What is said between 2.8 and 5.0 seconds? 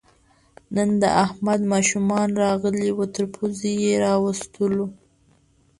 وو، تر پوزې یې راوستلو.